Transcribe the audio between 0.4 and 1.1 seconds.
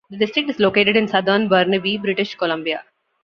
is located in